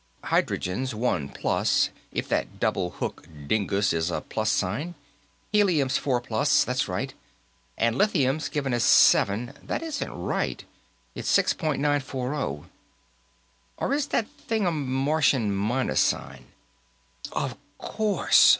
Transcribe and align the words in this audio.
Hydrogen's 0.23 0.95
one 0.95 1.29
plus, 1.29 1.89
if 2.11 2.27
that 2.27 2.59
double 2.59 2.89
hook 2.89 3.27
dingus 3.45 3.93
is 3.93 4.09
a 4.09 4.19
plus 4.19 4.49
sign; 4.49 4.95
Helium's 5.51 5.99
four 5.99 6.19
plus, 6.19 6.63
that's 6.63 6.87
right. 6.87 7.13
And 7.77 7.95
lithium's 7.95 8.49
given 8.49 8.73
as 8.73 8.83
seven, 8.83 9.53
that 9.61 9.83
isn't 9.83 10.11
right. 10.11 10.65
It's 11.13 11.29
six 11.29 11.53
point 11.53 11.81
nine 11.81 11.99
four 11.99 12.33
oh. 12.33 12.65
Or 13.77 13.93
is 13.93 14.07
that 14.07 14.27
thing 14.27 14.65
a 14.65 14.71
Martian 14.71 15.53
minus 15.55 15.99
sign?" 16.01 16.45
"Of 17.31 17.55
course! 17.77 18.49